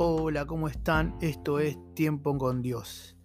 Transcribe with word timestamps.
Hola, 0.00 0.46
¿cómo 0.46 0.68
están? 0.68 1.16
Esto 1.20 1.58
es 1.58 1.76
Tiempo 1.94 2.38
con 2.38 2.62
Dios. 2.62 3.16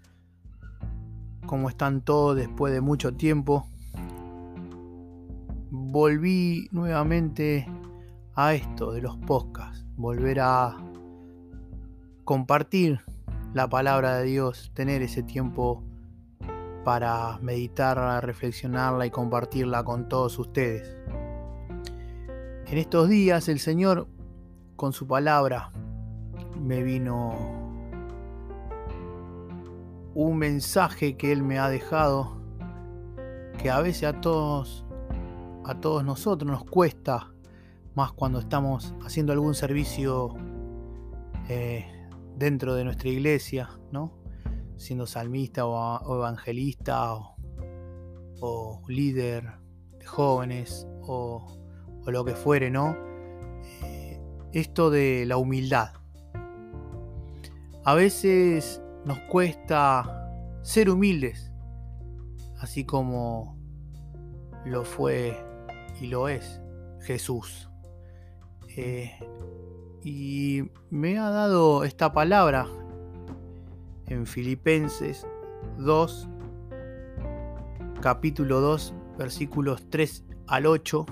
¿Cómo 1.45 1.69
están 1.69 2.01
todos 2.01 2.35
después 2.35 2.73
de 2.73 2.81
mucho 2.81 3.13
tiempo? 3.13 3.67
Volví 5.69 6.69
nuevamente 6.71 7.67
a 8.33 8.55
esto 8.55 8.91
de 8.91 9.03
los 9.03 9.17
podcasts, 9.17 9.85
volver 9.97 10.39
a 10.39 10.75
compartir 12.23 13.01
la 13.53 13.69
palabra 13.69 14.17
de 14.17 14.23
Dios, 14.23 14.71
tener 14.73 15.03
ese 15.03 15.21
tiempo 15.21 15.83
para 16.83 17.37
meditarla, 17.37 18.19
reflexionarla 18.19 19.05
y 19.05 19.11
compartirla 19.11 19.83
con 19.83 20.09
todos 20.09 20.39
ustedes. 20.39 20.97
En 22.65 22.79
estos 22.79 23.09
días 23.09 23.47
el 23.47 23.59
Señor 23.59 24.07
con 24.75 24.91
su 24.91 25.05
palabra 25.05 25.71
me 26.63 26.81
vino 26.81 27.33
un 30.15 30.37
mensaje 30.37 31.17
que 31.17 31.31
Él 31.31 31.43
me 31.43 31.59
ha 31.59 31.69
dejado 31.69 32.41
que 33.57 33.69
a 33.69 33.81
veces 33.81 34.05
a 34.05 34.21
todos 34.21 34.85
a 35.65 35.79
todos 35.79 36.03
nosotros 36.03 36.49
nos 36.49 36.63
cuesta 36.65 37.33
más 37.95 38.11
cuando 38.13 38.39
estamos 38.39 38.93
haciendo 39.03 39.33
algún 39.33 39.55
servicio 39.55 40.35
eh, 41.49 41.85
dentro 42.35 42.75
de 42.75 42.83
nuestra 42.83 43.09
iglesia, 43.09 43.69
¿no? 43.91 44.17
Siendo 44.77 45.05
salmista 45.05 45.65
o, 45.65 46.15
evangelista 46.15 47.13
o, 48.41 48.81
líder 48.87 49.45
de 49.99 50.05
jóvenes 50.05 50.87
o, 51.01 51.59
lo 52.07 52.25
que 52.25 52.33
fuere, 52.33 52.69
¿no? 52.69 52.97
Eh, 53.83 54.19
esto 54.51 54.89
de 54.89 55.25
la 55.25 55.37
humildad. 55.37 56.02
A 57.85 57.95
veces 57.95 58.81
nos 59.03 59.19
cuesta 59.19 60.29
ser 60.61 60.89
humildes, 60.89 61.51
así 62.61 62.85
como 62.85 63.57
lo 64.65 64.85
fue 64.85 65.37
y 65.99 66.07
lo 66.07 66.29
es 66.29 66.61
Jesús. 67.01 67.69
Eh, 68.77 69.11
y 70.01 70.63
me 70.89 71.17
ha 71.17 71.29
dado 71.29 71.83
esta 71.83 72.13
palabra 72.13 72.67
en 74.07 74.27
Filipenses 74.27 75.27
2, 75.77 76.29
capítulo 77.99 78.61
2, 78.61 78.93
versículos 79.17 79.89
3 79.89 80.23
al 80.47 80.67
8. 80.67 81.05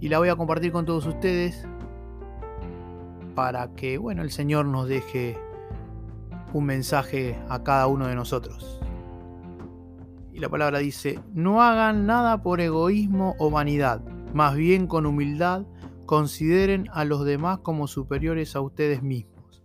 Y 0.00 0.08
la 0.08 0.18
voy 0.18 0.30
a 0.30 0.36
compartir 0.36 0.72
con 0.72 0.86
todos 0.86 1.04
ustedes 1.06 1.66
para 3.34 3.74
que, 3.74 3.98
bueno, 3.98 4.22
el 4.22 4.30
Señor 4.30 4.66
nos 4.66 4.88
deje 4.88 5.36
un 6.52 6.64
mensaje 6.64 7.38
a 7.48 7.62
cada 7.62 7.86
uno 7.86 8.06
de 8.06 8.14
nosotros. 8.14 8.80
Y 10.32 10.40
la 10.40 10.48
palabra 10.48 10.78
dice, 10.78 11.20
no 11.32 11.62
hagan 11.62 12.06
nada 12.06 12.42
por 12.42 12.60
egoísmo 12.60 13.36
o 13.38 13.50
vanidad, 13.50 14.02
más 14.32 14.56
bien 14.56 14.86
con 14.86 15.06
humildad 15.06 15.64
consideren 16.06 16.88
a 16.92 17.04
los 17.04 17.24
demás 17.24 17.60
como 17.60 17.86
superiores 17.86 18.56
a 18.56 18.60
ustedes 18.60 19.02
mismos. 19.02 19.62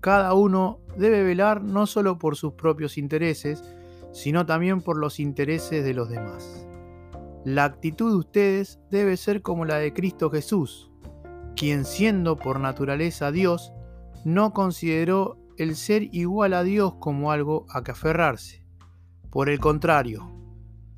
Cada 0.00 0.34
uno 0.34 0.80
debe 0.98 1.22
velar 1.22 1.62
no 1.62 1.86
solo 1.86 2.18
por 2.18 2.36
sus 2.36 2.52
propios 2.52 2.98
intereses, 2.98 3.62
sino 4.12 4.46
también 4.46 4.82
por 4.82 4.98
los 4.98 5.18
intereses 5.18 5.84
de 5.84 5.94
los 5.94 6.08
demás. 6.10 6.66
La 7.44 7.64
actitud 7.64 8.10
de 8.10 8.16
ustedes 8.18 8.80
debe 8.90 9.16
ser 9.16 9.42
como 9.42 9.64
la 9.64 9.76
de 9.76 9.92
Cristo 9.92 10.30
Jesús, 10.30 10.90
quien 11.56 11.84
siendo 11.84 12.36
por 12.36 12.60
naturaleza 12.60 13.32
Dios, 13.32 13.72
no 14.24 14.52
consideró 14.52 15.38
el 15.56 15.76
ser 15.76 16.08
igual 16.14 16.54
a 16.54 16.62
Dios 16.62 16.94
como 16.96 17.30
algo 17.30 17.66
a 17.68 17.82
que 17.82 17.92
aferrarse. 17.92 18.64
Por 19.30 19.48
el 19.48 19.58
contrario, 19.58 20.30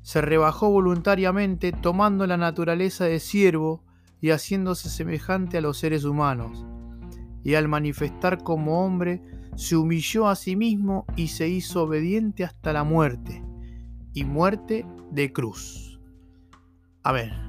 se 0.01 0.21
rebajó 0.21 0.69
voluntariamente 0.69 1.71
tomando 1.71 2.25
la 2.27 2.37
naturaleza 2.37 3.05
de 3.05 3.19
siervo 3.19 3.83
y 4.21 4.29
haciéndose 4.29 4.89
semejante 4.89 5.57
a 5.57 5.61
los 5.61 5.77
seres 5.77 6.05
humanos. 6.05 6.65
Y 7.43 7.55
al 7.55 7.67
manifestar 7.67 8.43
como 8.43 8.85
hombre, 8.85 9.21
se 9.55 9.75
humilló 9.75 10.27
a 10.27 10.35
sí 10.35 10.55
mismo 10.55 11.05
y 11.15 11.29
se 11.29 11.49
hizo 11.49 11.83
obediente 11.83 12.43
hasta 12.43 12.73
la 12.73 12.83
muerte, 12.83 13.43
y 14.13 14.23
muerte 14.23 14.85
de 15.11 15.33
cruz. 15.33 15.99
Amén. 17.03 17.46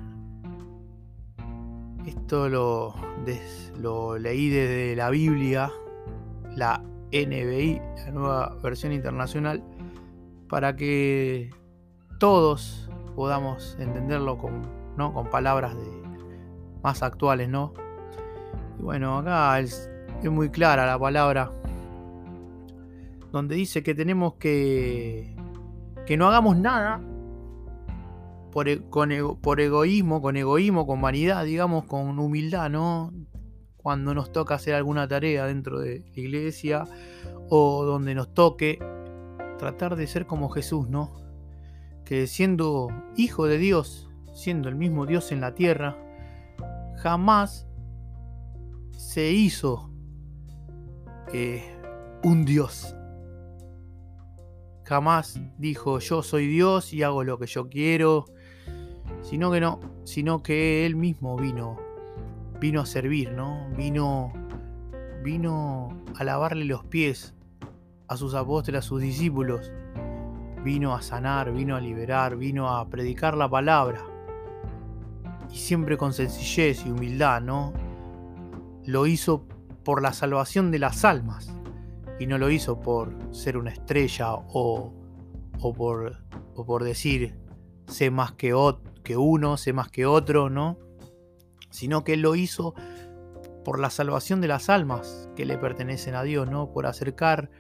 Esto 2.29 2.47
lo, 2.51 4.19
leí 4.19 4.51
desde 4.51 4.95
la 4.95 5.09
Biblia, 5.09 5.73
la 6.55 6.83
NBI, 7.11 7.81
la 8.05 8.11
nueva 8.11 8.57
versión 8.63 8.93
internacional, 8.93 9.65
para 10.47 10.77
que 10.77 11.49
todos 12.21 12.91
podamos 13.17 13.79
entenderlo 13.81 14.37
con, 14.37 14.61
palabras 15.31 15.75
más 16.83 17.03
actuales. 17.03 17.49
Y 17.49 18.83
bueno, 18.83 19.17
acá 19.17 19.59
es, 19.61 19.91
muy 20.23 20.51
clara 20.51 20.85
la 20.85 20.99
palabra, 20.99 21.51
donde 23.33 23.55
dice 23.55 23.83
que 23.83 23.95
tenemos 23.95 24.35
que, 24.35 25.35
que 26.05 26.19
no 26.19 26.29
hagamos 26.29 26.59
nada 26.59 27.01
por, 28.51 28.69
e, 28.69 28.81
con 28.89 29.11
por 29.41 29.61
egoísmo, 29.61 30.21
con 30.23 30.37
egoísmo, 30.37 30.87
con 30.87 31.01
vanidad, 31.01 31.45
digamos, 31.45 31.85
con 31.85 32.19
humildad, 32.19 32.71
¿no? 32.71 33.13
Cuando 33.77 34.15
nos 34.15 34.33
toca 34.33 34.55
hacer 34.55 34.75
alguna 34.75 35.07
tarea 35.09 35.47
dentro 35.47 35.81
de 35.81 36.01
la 36.01 36.21
iglesia 36.21 36.85
o 37.49 37.85
donde 37.85 38.15
nos 38.15 38.35
toque, 38.35 38.79
tratar 39.59 39.97
de 39.97 40.07
ser 40.07 40.27
como 40.27 40.49
Jesús, 40.49 40.89
¿no? 40.89 41.13
Que 42.05 42.27
siendo 42.27 42.89
hijo 43.17 43.47
de 43.47 43.59
Dios, 43.59 44.09
siendo 44.35 44.69
el 44.69 44.77
mismo 44.77 45.07
Dios 45.07 45.33
en 45.33 45.41
la 45.41 45.55
tierra, 45.55 45.97
jamás 46.97 47.67
se 48.93 49.31
hizo 49.31 49.91
eh, 51.33 51.63
un 52.23 52.45
Dios. 52.45 52.95
Jamás 54.85 55.39
dijo 55.59 55.99
yo 55.99 56.23
soy 56.23 56.47
Dios 56.47 56.95
y 56.95 57.03
hago 57.03 57.23
lo 57.23 57.39
que 57.39 57.47
yo 57.47 57.69
quiero 57.69 58.25
sino 59.29 59.51
que 59.51 59.61
no, 59.61 59.79
sino 60.05 60.43
que 60.43 60.87
él 60.87 60.97
mismo 60.97 61.37
vino, 61.37 61.77
vino 62.59 62.81
a 62.81 62.87
servir, 62.87 63.33
¿no? 63.33 63.69
Vino, 63.77 64.33
vino 65.23 65.91
a 66.17 66.25
lavarle 66.25 66.65
los 66.65 66.87
pies 66.87 67.35
a 68.07 68.17
sus 68.17 68.33
apóstoles, 68.33 68.79
a 68.79 68.89
sus 68.89 69.03
discípulos, 69.03 69.71
vino 70.65 70.95
a 70.95 71.03
sanar, 71.03 71.53
vino 71.53 71.77
a 71.77 71.81
liberar, 71.81 72.37
vino 72.37 72.75
a 72.75 72.89
predicar 72.89 73.37
la 73.37 73.51
palabra, 73.51 74.03
y 75.53 75.59
siempre 75.59 75.99
con 75.99 76.15
sencillez 76.15 76.87
y 76.87 76.91
humildad, 76.91 77.43
¿no? 77.43 77.75
Lo 78.87 79.07
hizo 79.07 79.47
por 79.85 80.01
la 80.01 80.15
salvación 80.15 80.71
de 80.71 80.79
las 80.79 81.05
almas, 81.05 81.53
y 82.19 82.27
no 82.27 82.39
lo 82.39 82.49
hizo 82.49 82.81
por 82.81 83.15
ser 83.33 83.59
una 83.59 83.73
estrella 83.73 84.33
o, 84.33 84.95
o, 85.61 85.75
por, 85.75 86.17
o 86.55 86.65
por 86.65 86.83
decir 86.83 87.35
sé 87.89 88.11
más 88.11 88.33
que, 88.33 88.55
que 89.09 89.17
uno, 89.17 89.57
sé 89.57 89.73
más 89.73 89.89
que 89.89 90.05
otro, 90.05 90.51
¿no? 90.51 90.79
Sino 91.71 92.05
que 92.05 92.13
Él 92.13 92.21
lo 92.21 92.35
hizo 92.35 92.75
por 93.65 93.81
la 93.81 93.89
salvación 93.89 94.43
de 94.43 94.49
las 94.49 94.69
almas 94.69 95.31
que 95.35 95.47
le 95.47 95.57
pertenecen 95.57 96.15
a 96.15 96.25
Dios, 96.25 96.51
¿no? 96.51 96.71
Por 96.73 96.85
acercar 96.85 97.51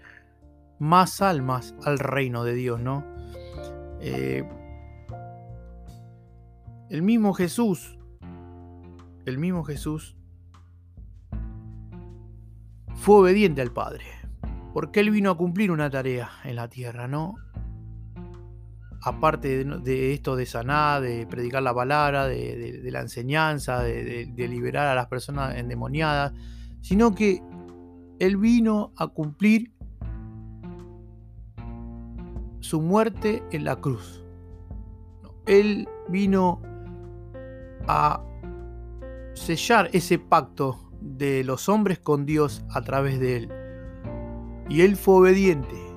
más 0.79 1.23
almas 1.23 1.75
al 1.87 1.99
reino 1.99 2.45
de 2.45 2.53
Dios, 2.53 2.81
¿no? 2.81 3.03
Eh, 4.03 4.47
el 6.91 7.01
mismo 7.01 7.33
Jesús, 7.33 7.99
el 9.25 9.39
mismo 9.39 9.65
Jesús 9.65 10.19
fue 12.95 13.21
obediente 13.21 13.63
al 13.63 13.73
Padre, 13.73 14.05
porque 14.75 15.01
Él 15.01 15.11
vino 15.11 15.31
a 15.31 15.39
cumplir 15.39 15.71
una 15.71 15.89
tarea 15.89 16.29
en 16.45 16.57
la 16.57 16.69
tierra, 16.69 17.09
¿no? 17.09 17.37
Aparte 19.03 19.65
de, 19.65 20.13
esto 20.13 20.37
de 20.37 20.47
sanar, 20.47 21.03
de 21.03 21.27
predicar 21.27 21.63
la 21.63 21.75
palabra, 21.75 22.27
de, 22.27 22.81
la 22.91 23.01
enseñanza, 23.01 23.83
de, 23.83 24.27
liberar 24.37 24.87
a 24.87 24.95
las 24.95 25.07
personas 25.07 25.57
endemoniadas, 25.57 26.33
sino 26.81 27.15
que 27.15 27.41
Él 28.19 28.37
vino 28.37 28.93
a 28.97 29.09
cumplir 29.09 29.73
su 32.61 32.81
muerte 32.81 33.43
en 33.53 33.65
la 33.65 33.77
cruz. 33.77 34.25
Él 35.47 35.89
vino 36.09 36.61
a 37.87 38.23
sellar 39.35 39.89
ese 39.93 40.19
pacto 40.19 40.91
de 41.01 41.45
los 41.45 41.69
hombres 41.69 41.99
con 42.01 42.27
Dios 42.27 42.65
a 42.71 42.83
través 42.83 43.21
de 43.21 43.37
Él. 43.37 43.49
Y 44.69 44.83
Él 44.83 44.97
fue 44.97 45.15
obediente 45.15 45.88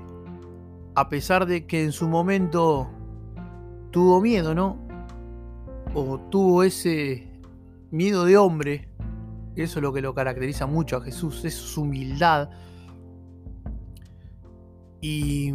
a 0.96 1.10
pesar 1.10 1.46
de 1.46 1.66
que 1.66 1.84
en 1.84 1.92
su 1.92 2.08
momento 2.08 2.90
tuvo 3.92 4.22
miedo, 4.22 4.54
¿no? 4.54 4.78
O 5.94 6.20
tuvo 6.30 6.64
ese 6.64 7.28
miedo 7.92 8.24
de 8.24 8.38
hombre 8.38 8.88
Eso 9.56 9.80
es 9.80 9.84
lo 9.84 9.92
que 9.92 10.02
lo 10.02 10.14
caracteriza 10.14 10.66
mucho 10.66 10.98
a 10.98 11.02
Jesús, 11.02 11.44
es 11.44 11.54
su 11.54 11.82
humildad. 11.82 12.50
Y, 15.02 15.52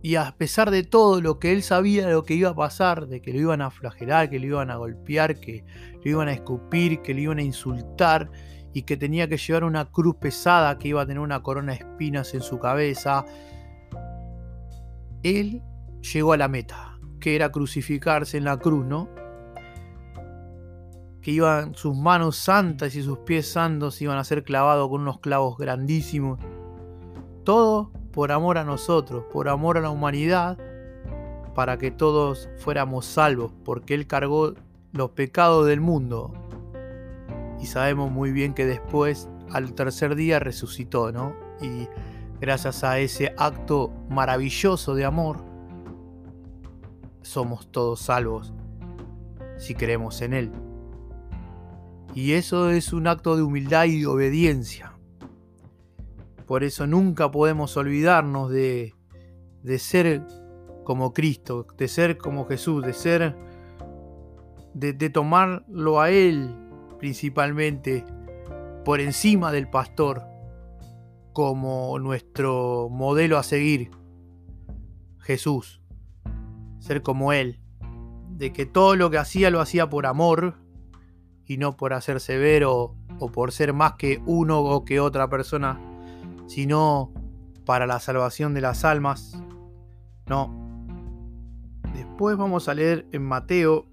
y 0.00 0.16
a 0.16 0.36
pesar 0.36 0.70
de 0.70 0.84
todo 0.84 1.20
lo 1.20 1.38
que 1.38 1.52
él 1.52 1.62
sabía 1.62 2.08
lo 2.08 2.24
que 2.24 2.34
iba 2.34 2.50
a 2.50 2.54
pasar, 2.54 3.08
de 3.08 3.20
que 3.20 3.32
lo 3.32 3.40
iban 3.40 3.62
a 3.62 3.70
flagelar, 3.70 4.30
que 4.30 4.38
lo 4.38 4.46
iban 4.46 4.70
a 4.70 4.76
golpear, 4.76 5.40
que 5.40 5.64
lo 6.04 6.10
iban 6.10 6.28
a 6.28 6.32
escupir, 6.32 7.02
que 7.02 7.14
lo 7.14 7.20
iban 7.20 7.38
a 7.38 7.42
insultar 7.42 8.30
y 8.72 8.82
que 8.82 8.96
tenía 8.96 9.28
que 9.28 9.38
llevar 9.38 9.64
una 9.64 9.86
cruz 9.86 10.16
pesada, 10.16 10.78
que 10.78 10.88
iba 10.88 11.02
a 11.02 11.06
tener 11.06 11.20
una 11.20 11.42
corona 11.42 11.72
de 11.72 11.78
espinas 11.78 12.32
en 12.34 12.42
su 12.42 12.58
cabeza, 12.58 13.24
él 15.22 15.62
llegó 16.00 16.32
a 16.32 16.36
la 16.36 16.48
meta, 16.48 16.98
que 17.20 17.36
era 17.36 17.52
crucificarse 17.52 18.36
en 18.36 18.44
la 18.44 18.58
cruz, 18.58 18.84
¿no? 18.84 19.08
Que 21.20 21.30
iban 21.30 21.74
sus 21.74 21.96
manos 21.96 22.36
santas 22.36 22.94
y 22.96 23.02
sus 23.02 23.18
pies 23.18 23.50
santos 23.50 24.02
iban 24.02 24.18
a 24.18 24.24
ser 24.24 24.42
clavados 24.42 24.88
con 24.88 25.02
unos 25.02 25.20
clavos 25.20 25.56
grandísimos. 25.56 26.40
Todo 27.44 27.92
por 28.12 28.32
amor 28.32 28.58
a 28.58 28.64
nosotros, 28.64 29.24
por 29.32 29.48
amor 29.48 29.78
a 29.78 29.80
la 29.80 29.90
humanidad, 29.90 30.58
para 31.54 31.78
que 31.78 31.90
todos 31.90 32.48
fuéramos 32.58 33.06
salvos, 33.06 33.52
porque 33.64 33.94
Él 33.94 34.06
cargó 34.06 34.54
los 34.92 35.10
pecados 35.10 35.66
del 35.66 35.80
mundo. 35.80 36.32
Y 37.60 37.66
sabemos 37.66 38.10
muy 38.10 38.32
bien 38.32 38.54
que 38.54 38.66
después, 38.66 39.28
al 39.50 39.74
tercer 39.74 40.16
día, 40.16 40.40
resucitó, 40.40 41.12
¿no? 41.12 41.34
Y 41.60 41.88
gracias 42.42 42.82
a 42.82 42.98
ese 42.98 43.32
acto 43.38 43.92
maravilloso 44.10 44.96
de 44.96 45.04
amor, 45.04 45.44
somos 47.22 47.70
todos 47.70 48.00
salvos 48.00 48.52
si 49.58 49.76
creemos 49.76 50.20
en 50.22 50.32
Él. 50.32 50.52
Y 52.16 52.32
eso 52.32 52.70
es 52.70 52.92
un 52.92 53.06
acto 53.06 53.36
de 53.36 53.42
humildad 53.42 53.84
y 53.84 54.00
de 54.00 54.06
obediencia. 54.08 54.92
Por 56.44 56.64
eso 56.64 56.88
nunca 56.88 57.30
podemos 57.30 57.76
olvidarnos 57.76 58.50
de, 58.50 58.92
de 59.62 59.78
ser 59.78 60.26
como 60.82 61.12
Cristo, 61.12 61.68
de 61.78 61.86
ser 61.86 62.18
como 62.18 62.46
Jesús, 62.46 62.84
de 62.84 62.92
ser, 62.92 63.36
de, 64.74 64.92
de 64.92 65.10
tomarlo 65.10 66.00
a 66.00 66.10
Él 66.10 66.52
principalmente 66.98 68.04
por 68.84 68.98
encima 68.98 69.52
del 69.52 69.70
pastor 69.70 70.31
como 71.32 71.98
nuestro 71.98 72.88
modelo 72.90 73.38
a 73.38 73.42
seguir, 73.42 73.90
Jesús, 75.18 75.80
ser 76.78 77.02
como 77.02 77.32
Él, 77.32 77.60
de 78.30 78.52
que 78.52 78.66
todo 78.66 78.96
lo 78.96 79.10
que 79.10 79.18
hacía 79.18 79.50
lo 79.50 79.60
hacía 79.60 79.88
por 79.88 80.06
amor 80.06 80.56
y 81.46 81.56
no 81.56 81.76
por 81.76 81.92
hacer 81.92 82.20
severo 82.20 82.94
o 83.18 83.30
por 83.30 83.52
ser 83.52 83.72
más 83.72 83.94
que 83.94 84.22
uno 84.26 84.60
o 84.60 84.84
que 84.84 85.00
otra 85.00 85.28
persona, 85.28 85.80
sino 86.46 87.12
para 87.64 87.86
la 87.86 88.00
salvación 88.00 88.54
de 88.54 88.60
las 88.60 88.84
almas. 88.84 89.40
No. 90.26 90.58
Después 91.94 92.36
vamos 92.36 92.68
a 92.68 92.74
leer 92.74 93.06
en 93.12 93.22
Mateo, 93.22 93.86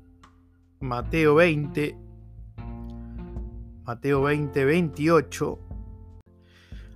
Mateo 0.79 1.35
20, 1.35 1.97
Mateo 3.83 4.21
20, 4.23 4.65
28 4.65 5.68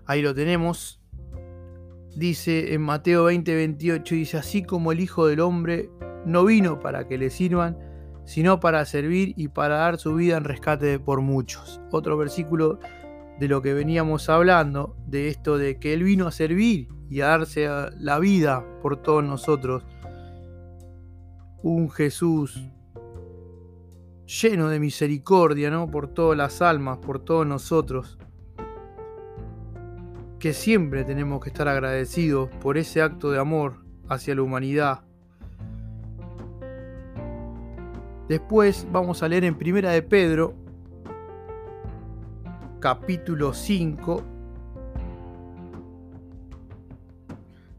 Ahí 0.06 0.22
lo 0.22 0.34
tenemos. 0.34 1.00
Dice 2.16 2.74
en 2.74 2.82
Mateo 2.82 3.26
20, 3.26 3.56
28, 3.56 4.16
dice, 4.16 4.38
así 4.38 4.64
como 4.64 4.92
el 4.92 5.00
Hijo 5.00 5.26
del 5.28 5.40
Hombre 5.40 5.90
no 6.26 6.46
vino 6.46 6.80
para 6.80 7.08
que 7.08 7.18
le 7.18 7.30
sirvan, 7.30 7.78
sino 8.26 8.60
para 8.60 8.86
servir 8.86 9.34
y 9.36 9.48
para 9.48 9.78
dar 9.78 9.98
su 9.98 10.14
vida 10.16 10.38
en 10.38 10.44
rescate 10.44 11.00
por 11.00 11.22
muchos. 11.22 11.82
Otro 11.92 12.18
versículo 12.18 12.80
de 13.40 13.48
lo 13.48 13.62
que 13.62 13.74
veníamos 13.74 14.30
hablando, 14.30 14.96
de 15.08 15.30
esto 15.30 15.58
de 15.58 15.80
que 15.80 15.94
Él 15.94 16.04
vino 16.04 16.28
a 16.28 16.32
servir 16.32 16.90
y 17.10 17.22
a 17.22 17.28
darse 17.28 17.68
la 17.98 18.20
vida 18.20 18.64
por 18.82 19.02
todos 19.02 19.24
nosotros. 19.24 19.84
Un 21.64 21.90
Jesús 21.90 22.62
lleno 24.26 24.70
de 24.70 24.80
misericordia, 24.80 25.72
¿no? 25.72 25.90
Por 25.90 26.10
todas 26.10 26.38
las 26.38 26.62
almas, 26.62 27.00
por 27.00 27.20
todos 27.20 27.48
nosotros 27.48 28.18
que 30.44 30.52
siempre 30.52 31.06
tenemos 31.06 31.42
que 31.42 31.48
estar 31.48 31.70
agradecidos 31.70 32.50
por 32.60 32.78
ese 32.78 33.02
acto 33.02 33.32
de 33.32 33.40
amor 33.40 33.86
hacia 34.10 34.36
la 34.36 34.42
humanidad. 34.42 35.06
Después 38.28 38.86
vamos 38.92 39.24
a 39.24 39.30
leer 39.30 39.46
en 39.46 39.58
Primera 39.58 39.92
de 39.92 40.02
Pedro, 40.02 40.54
capítulo 42.82 43.54
5, 43.54 44.22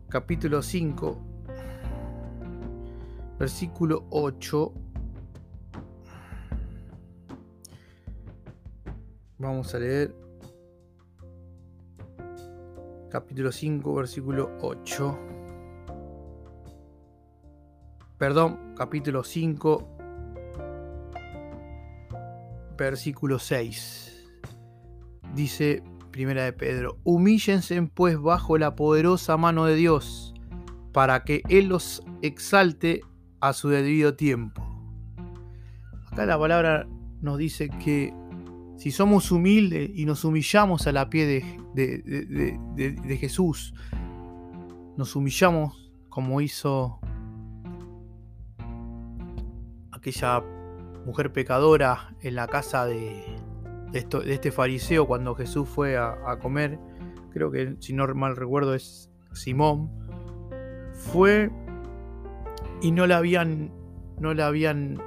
capítulo 0.08 0.62
5, 0.62 1.18
versículo 3.38 4.06
8. 4.08 4.72
Vamos 9.36 9.74
a 9.74 9.78
leer 9.78 10.23
capítulo 13.14 13.52
5, 13.52 13.94
versículo 13.94 14.50
8. 14.60 15.18
Perdón, 18.18 18.74
capítulo 18.76 19.22
5, 19.22 19.88
versículo 22.76 23.38
6. 23.38 24.32
Dice 25.32 25.84
Primera 26.10 26.42
de 26.42 26.52
Pedro, 26.54 26.98
humíllense 27.04 27.80
pues 27.94 28.20
bajo 28.20 28.58
la 28.58 28.74
poderosa 28.74 29.36
mano 29.36 29.66
de 29.66 29.76
Dios, 29.76 30.34
para 30.92 31.22
que 31.22 31.42
Él 31.48 31.66
los 31.68 32.02
exalte 32.20 33.02
a 33.38 33.52
su 33.52 33.68
debido 33.68 34.16
tiempo. 34.16 34.60
Acá 36.10 36.26
la 36.26 36.36
palabra 36.36 36.88
nos 37.20 37.38
dice 37.38 37.68
que 37.68 38.12
si 38.76 38.90
somos 38.90 39.30
humildes 39.30 39.90
y 39.94 40.04
nos 40.04 40.24
humillamos 40.24 40.86
a 40.86 40.92
la 40.92 41.08
pie 41.08 41.44
de, 41.74 43.16
Jesús, 43.18 43.74
nos 44.96 45.16
humillamos 45.16 45.92
como 46.08 46.40
hizo 46.40 46.98
aquella 49.92 50.42
mujer 51.06 51.32
pecadora 51.32 52.14
en 52.20 52.34
la 52.34 52.46
casa 52.46 52.86
de, 52.86 53.24
este 53.92 54.50
fariseo 54.50 55.06
cuando 55.06 55.34
Jesús 55.34 55.68
fue 55.68 55.96
a, 55.96 56.38
comer, 56.40 56.78
creo 57.32 57.50
que 57.50 57.76
si 57.78 57.92
no 57.92 58.06
mal 58.14 58.36
recuerdo 58.36 58.74
es 58.74 59.10
Simón, 59.32 59.90
fue 60.92 61.50
y 62.82 62.90
no 62.90 63.06
le 63.06 63.14
habían, 63.14 63.72
no 64.18 64.34
le 64.34 64.42
habían 64.42 65.00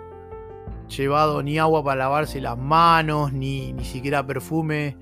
llevado 0.87 1.43
ni 1.43 1.59
agua 1.59 1.83
para 1.83 1.99
lavarse 1.99 2.41
las 2.41 2.57
manos, 2.57 3.33
ni, 3.33 3.73
ni 3.73 3.83
siquiera 3.85 4.25
perfume 4.25 4.97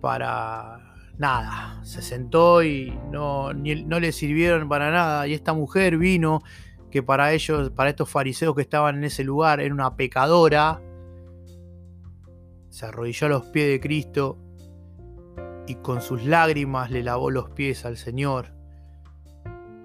para 0.00 0.94
nada. 1.18 1.80
Se 1.84 2.02
sentó 2.02 2.62
y 2.62 2.98
no, 3.10 3.52
no 3.52 4.00
le 4.00 4.12
sirvieron 4.12 4.68
para 4.68 4.90
nada. 4.90 5.26
Y 5.26 5.34
esta 5.34 5.52
mujer 5.52 5.98
vino, 5.98 6.42
que 6.90 7.02
para 7.02 7.32
ellos, 7.32 7.70
para 7.70 7.90
estos 7.90 8.08
fariseos 8.10 8.54
que 8.54 8.62
estaban 8.62 8.96
en 8.96 9.04
ese 9.04 9.22
lugar, 9.22 9.60
era 9.60 9.72
una 9.72 9.96
pecadora. 9.96 10.80
Se 12.68 12.86
arrodilló 12.86 13.26
a 13.26 13.30
los 13.30 13.44
pies 13.46 13.68
de 13.68 13.80
Cristo 13.80 14.38
y 15.66 15.76
con 15.76 16.00
sus 16.00 16.24
lágrimas 16.24 16.90
le 16.90 17.02
lavó 17.02 17.30
los 17.30 17.50
pies 17.50 17.84
al 17.84 17.96
Señor 17.96 18.52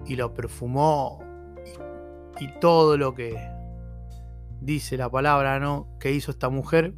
y 0.06 0.16
lo 0.16 0.34
perfumó 0.34 1.22
y 2.38 2.48
todo 2.60 2.96
lo 2.96 3.14
que 3.14 3.55
dice 4.60 4.96
la 4.96 5.10
palabra, 5.10 5.60
¿no? 5.60 5.88
Que 6.00 6.12
hizo 6.12 6.30
esta 6.30 6.48
mujer. 6.48 6.94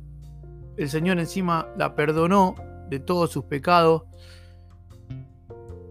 El 0.76 0.88
Señor 0.88 1.18
encima 1.18 1.68
la 1.76 1.94
perdonó 1.94 2.54
de 2.88 3.00
todos 3.00 3.30
sus 3.30 3.44
pecados 3.44 4.04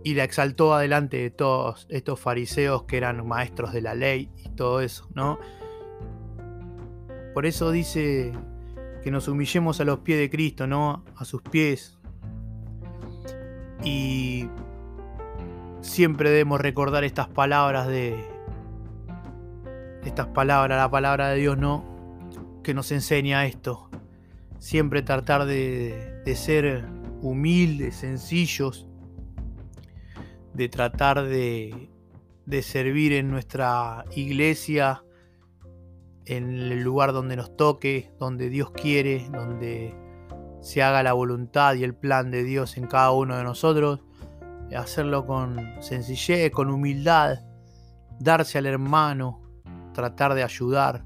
y 0.03 0.13
la 0.13 0.24
exaltó 0.24 0.74
adelante 0.74 1.17
de 1.17 1.29
todos 1.29 1.86
estos 1.89 2.19
fariseos 2.19 2.83
que 2.83 2.97
eran 2.97 3.27
maestros 3.27 3.74
de 3.74 3.81
la 3.81 3.93
ley 3.93 4.31
y 4.45 4.50
todo 4.50 4.81
eso, 4.81 5.07
¿no? 5.13 5.38
Por 7.33 7.45
eso 7.45 7.71
dice 7.71 8.31
que 9.03 9.12
nos 9.12 9.27
humillemos 9.27 9.79
a 9.81 9.83
los 9.83 10.00
pies 10.00 10.19
de 10.19 10.29
Cristo, 10.29 10.65
¿no? 10.65 11.03
A 11.17 11.25
sus 11.25 11.41
pies. 11.41 12.00
Y 13.83 14.50
siempre 15.81 16.29
debemos 16.29 16.62
recordar 16.62 17.03
estas 17.03 17.27
palabras 17.27 17.88
de 17.88 18.37
estas 20.07 20.27
palabras, 20.27 20.77
la 20.77 20.89
palabra 20.89 21.29
de 21.29 21.37
Dios, 21.37 21.57
¿no? 21.57 21.83
Que 22.63 22.73
nos 22.73 22.91
enseña 22.91 23.45
esto. 23.45 23.89
Siempre 24.59 25.01
tratar 25.01 25.45
de, 25.45 26.21
ser 26.35 26.85
humildes, 27.21 27.97
sencillos, 27.97 28.87
de 30.53 30.69
tratar 30.69 31.23
de, 31.23 31.89
de 32.45 32.61
servir 32.63 33.13
en 33.13 33.29
nuestra 33.29 34.05
iglesia, 34.15 35.03
en 36.25 36.49
el 36.49 36.83
lugar 36.83 37.13
donde 37.13 37.35
nos 37.35 37.55
toque, 37.55 38.11
donde 38.19 38.49
Dios 38.49 38.71
quiere, 38.71 39.29
donde 39.31 39.95
se 40.61 40.83
haga 40.83 41.03
la 41.03 41.13
voluntad 41.13 41.75
y 41.75 41.83
el 41.83 41.95
plan 41.95 42.31
de 42.31 42.43
Dios 42.43 42.77
en 42.77 42.87
cada 42.87 43.11
uno 43.11 43.37
de 43.37 43.43
nosotros, 43.43 44.01
hacerlo 44.75 45.25
con 45.25 45.57
sencillez, 45.81 46.51
con 46.51 46.69
humildad, 46.69 47.39
darse 48.19 48.57
al 48.57 48.65
hermano, 48.65 49.46
tratar 49.97 50.35
de 50.35 50.43
ayudar, 50.43 51.05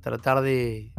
tratar 0.00 0.40
de, 0.40 0.92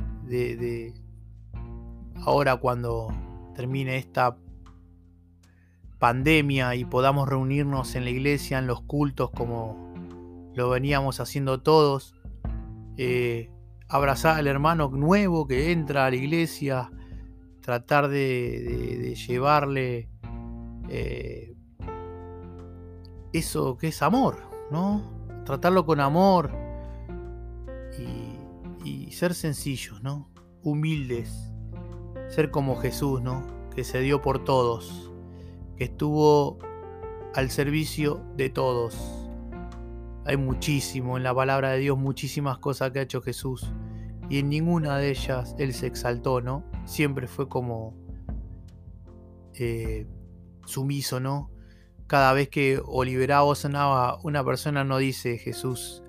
ahora 2.24 2.56
cuando 2.56 3.10
termine 3.56 3.98
esta 3.98 4.38
pandemia 5.98 6.76
y 6.76 6.86
podamos 6.86 7.28
reunirnos 7.28 7.96
en 7.96 8.06
la 8.06 8.12
iglesia, 8.12 8.58
en 8.58 8.68
los 8.68 8.84
cultos 8.84 9.32
como 9.32 9.94
lo 10.56 10.70
veníamos 10.70 11.20
haciendo 11.20 11.62
todos, 11.62 12.16
eh, 12.96 13.52
abrazar 13.90 14.38
al 14.38 14.48
hermano 14.48 14.88
nuevo 14.88 15.46
que 15.46 15.74
entra 15.74 16.06
a 16.06 16.10
la 16.12 16.16
iglesia, 16.16 16.90
tratar 17.60 18.08
de, 18.08 19.14
llevarle 19.28 20.08
eh, 20.88 21.54
eso 23.34 23.76
que 23.76 23.90
es 23.90 24.02
amor, 24.02 24.38
¿no? 24.72 25.02
Tratarlo 25.44 25.86
con 25.86 26.00
amor 26.00 26.69
y, 29.10 29.14
ser 29.14 29.34
sencillos, 29.34 30.02
¿no? 30.04 30.30
Humildes, 30.62 31.52
ser 32.30 32.52
como 32.52 32.78
Jesús, 32.78 33.22
¿no? 33.22 33.46
Que 33.76 33.84
se 33.84 34.02
dio 34.02 34.22
por 34.22 34.44
todos, 34.44 35.12
que 35.78 35.86
estuvo 35.86 36.60
al 37.34 37.50
servicio 37.50 38.24
de 38.36 38.50
todos 38.50 39.20
hay 40.30 40.38
muchísimo 40.38 41.18
en 41.18 41.24
la 41.24 41.34
palabra 41.34 41.72
de 41.72 41.80
Dios, 41.80 41.98
muchísimas 41.98 42.60
cosas 42.60 42.92
que 42.92 43.00
ha 43.00 43.02
hecho 43.02 43.20
Jesús. 43.20 43.72
Y 44.30 44.38
en 44.38 44.50
ninguna 44.50 45.00
de 45.00 45.10
ellas 45.10 45.56
Él 45.58 45.74
se 45.74 45.88
exaltó, 45.88 46.40
¿no? 46.40 46.64
Siempre 46.86 47.26
fue 47.26 47.50
como 47.50 47.96
eh, 49.56 50.06
sumiso, 50.68 51.20
¿no? 51.20 51.50
Cada 52.06 52.34
vez 52.34 52.48
que 52.48 52.80
o 52.86 53.04
liberaba 53.04 53.44
o 53.44 53.56
sanaba, 53.56 54.20
una 54.22 54.44
persona 54.44 54.84
no 54.84 55.00
dice 55.00 55.40
Jesús, 55.40 56.04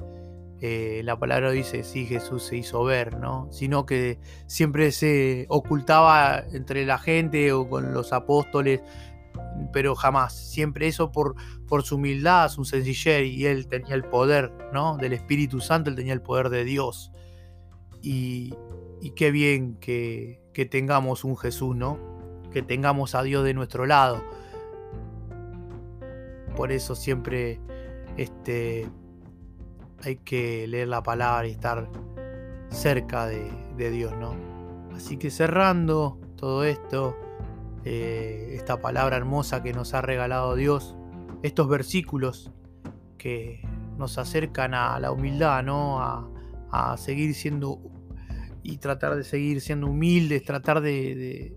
eh, 0.61 1.03
la 1.05 1.19
palabra 1.19 1.51
dice, 1.51 1.85
sí, 1.85 2.07
Jesús 2.07 2.45
se 2.45 2.57
hizo 2.57 2.85
ver, 2.85 3.17
¿no? 3.19 3.49
Sino 3.51 3.87
que 3.87 4.19
siempre 4.47 4.93
se 4.93 5.47
ocultaba 5.49 6.45
entre 6.53 6.85
la 6.85 6.99
gente 6.99 7.53
o 7.53 7.69
con 7.69 7.95
los 7.95 8.13
apóstoles 8.13 8.83
pero 9.73 9.95
jamás. 9.95 10.35
Siempre 10.35 10.87
eso 10.87 11.13
por, 11.13 11.35
por 11.67 11.83
su 11.83 11.97
humildad, 11.97 12.49
su 12.49 12.65
sencillez, 12.65 13.27
y 13.27 13.47
él 13.47 13.67
tenía 13.67 13.95
el 13.95 14.05
poder 14.05 14.53
¿no? 14.73 14.97
del 14.97 15.13
Espíritu 15.13 15.61
Santo, 15.61 15.91
él 15.91 15.97
tenía 15.97 16.13
el 16.13 16.23
poder 16.23 16.49
de 16.51 16.65
Dios. 16.65 17.13
Y, 18.03 18.55
y 19.01 19.11
qué 19.11 19.31
bien 19.31 19.77
que, 19.77 20.43
que, 20.53 20.65
tengamos 20.65 21.25
un 21.25 21.37
Jesús, 21.37 21.77
¿no? 21.77 21.99
Que 22.51 22.63
tengamos 22.63 23.15
a 23.15 23.23
Dios 23.23 23.45
de 23.45 23.55
nuestro 23.55 23.87
lado. 23.87 24.25
Por 26.57 26.73
eso 26.73 26.95
siempre 26.95 27.61
este, 28.17 28.89
hay 30.05 30.17
que 30.17 30.67
leer 30.67 30.89
la 30.89 31.03
palabra 31.03 31.47
y 31.47 31.53
estar 31.53 31.89
cerca 32.71 33.27
de, 33.27 33.91
Dios, 33.91 34.13
¿no? 34.19 34.35
Así 34.95 35.17
que 35.17 35.31
cerrando 35.31 36.19
todo 36.37 36.65
esto, 36.65 37.17
eh, 37.85 38.53
esta 38.53 38.81
palabra 38.81 39.17
hermosa 39.17 39.63
que 39.63 39.73
nos 39.73 39.95
ha 39.95 40.03
regalado 40.03 40.55
Dios, 40.55 40.97
estos 41.43 41.67
versículos 41.69 42.53
que 43.17 43.63
nos 43.97 44.19
acercan 44.19 44.75
a 44.75 45.01
la 45.01 45.13
humildad, 45.13 45.63
¿no? 45.63 46.01
A, 46.01 46.27
seguir 46.99 47.35
siendo 47.35 47.81
y 48.63 48.77
tratar 48.77 49.17
de 49.17 49.25
seguir 49.25 49.61
siendo 49.61 49.89
humildes, 49.89 50.45
tratar 50.45 50.81
de, 50.81 51.57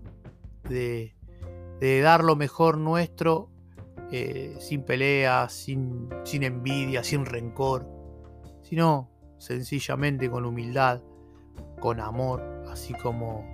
dar 2.02 2.24
lo 2.24 2.34
mejor 2.34 2.78
nuestro 2.78 3.48
eh, 4.10 4.56
sin 4.58 4.82
peleas, 4.82 5.52
sin 5.52 6.08
envidia, 6.42 7.04
sin 7.04 7.26
rencor, 7.26 7.86
sino 8.74 9.08
sencillamente 9.38 10.28
con 10.28 10.44
humildad, 10.44 11.00
con 11.78 12.00
amor, 12.00 12.42
así 12.68 12.92
como, 12.92 13.46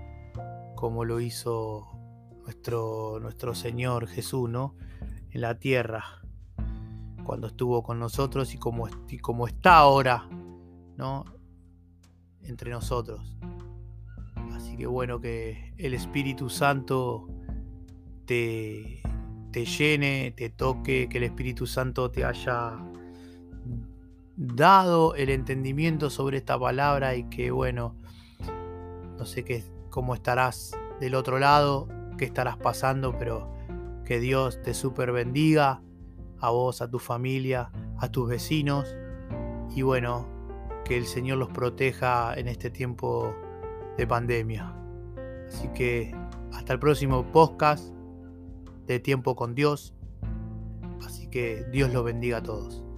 como 0.74 1.04
lo 1.04 1.20
hizo 1.20 1.86
nuestro, 2.42 3.18
nuestro 3.20 3.54
Señor 3.54 4.06
Jesús, 4.06 4.48
¿no? 4.48 4.74
En 5.30 5.42
la 5.42 5.58
tierra, 5.58 6.22
cuando 7.22 7.48
estuvo 7.48 7.82
con 7.82 7.98
nosotros 7.98 8.54
y 8.54 8.56
como, 8.56 8.88
como 9.20 9.46
está 9.46 9.76
ahora, 9.76 10.26
¿no? 10.96 11.26
Entre 12.42 12.70
nosotros. 12.70 13.36
Así 14.54 14.74
que 14.78 14.86
bueno, 14.86 15.20
que 15.20 15.74
el 15.76 15.92
Espíritu 15.92 16.48
Santo 16.48 17.28
te, 18.24 19.02
te 19.52 19.66
llene, 19.66 20.32
te 20.34 20.48
toque, 20.48 21.10
que 21.10 21.18
el 21.18 21.24
Espíritu 21.24 21.66
Santo 21.66 22.10
te 22.10 22.24
haya 22.24 22.78
dado 24.42 25.14
el 25.16 25.28
entendimiento 25.28 26.08
sobre 26.08 26.38
esta 26.38 26.58
palabra 26.58 27.14
y 27.14 27.24
que 27.24 27.50
bueno, 27.50 27.94
no 29.18 29.26
sé 29.26 29.44
qué, 29.44 29.62
cómo 29.90 30.14
estarás 30.14 30.72
del 30.98 31.14
otro 31.14 31.38
lado, 31.38 31.88
que 32.16 32.24
estarás 32.24 32.56
pasando, 32.56 33.14
pero 33.18 33.52
que 34.06 34.18
Dios 34.18 34.62
te 34.62 34.72
super 34.72 35.12
bendiga, 35.12 35.82
a 36.38 36.50
vos, 36.50 36.80
a 36.80 36.88
tu 36.88 36.98
familia, 36.98 37.70
a 37.98 38.10
tus 38.10 38.30
vecinos, 38.30 38.96
y 39.76 39.82
bueno, 39.82 40.26
que 40.86 40.96
el 40.96 41.04
Señor 41.04 41.36
los 41.36 41.50
proteja 41.50 42.32
en 42.34 42.48
este 42.48 42.70
tiempo 42.70 43.34
de 43.98 44.06
pandemia. 44.06 44.74
Así 45.48 45.68
que 45.74 46.14
hasta 46.54 46.72
el 46.72 46.78
próximo 46.78 47.30
podcast 47.30 47.94
de 48.86 49.00
Tiempo 49.00 49.36
con 49.36 49.54
Dios. 49.54 49.94
Así 51.04 51.28
que 51.28 51.62
Dios 51.70 51.92
los 51.92 52.04
bendiga 52.04 52.38
a 52.38 52.42
todos. 52.42 52.89